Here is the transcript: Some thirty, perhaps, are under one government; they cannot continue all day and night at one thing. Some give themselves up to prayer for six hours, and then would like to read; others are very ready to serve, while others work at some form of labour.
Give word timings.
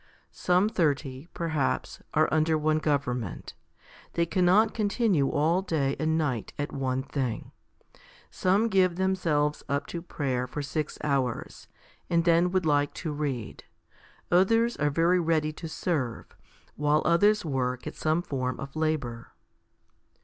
Some 0.31 0.67
thirty, 0.67 1.27
perhaps, 1.31 2.01
are 2.15 2.27
under 2.33 2.57
one 2.57 2.79
government; 2.79 3.53
they 4.13 4.25
cannot 4.25 4.73
continue 4.73 5.29
all 5.29 5.61
day 5.61 5.95
and 5.99 6.17
night 6.17 6.53
at 6.57 6.71
one 6.71 7.03
thing. 7.03 7.51
Some 8.31 8.67
give 8.67 8.95
themselves 8.95 9.61
up 9.69 9.85
to 9.93 10.01
prayer 10.01 10.47
for 10.47 10.63
six 10.63 10.97
hours, 11.03 11.67
and 12.09 12.25
then 12.25 12.49
would 12.49 12.65
like 12.65 12.95
to 12.95 13.11
read; 13.11 13.63
others 14.31 14.75
are 14.77 14.89
very 14.89 15.19
ready 15.19 15.53
to 15.53 15.69
serve, 15.69 16.35
while 16.75 17.03
others 17.05 17.45
work 17.45 17.85
at 17.85 17.93
some 17.93 18.23
form 18.23 18.59
of 18.59 18.75
labour. 18.75 19.33